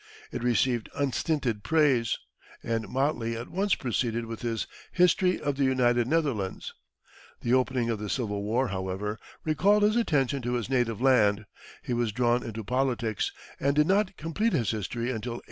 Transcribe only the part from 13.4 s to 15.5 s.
and did not complete his history until 1868.